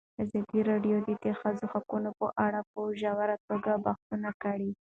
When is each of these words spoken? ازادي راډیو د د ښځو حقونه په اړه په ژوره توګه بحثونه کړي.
ازادي 0.23 0.59
راډیو 0.69 0.97
د 1.07 1.09
د 1.23 1.25
ښځو 1.39 1.65
حقونه 1.73 2.09
په 2.19 2.27
اړه 2.45 2.59
په 2.71 2.79
ژوره 3.01 3.37
توګه 3.47 3.71
بحثونه 3.85 4.29
کړي. 4.43 4.69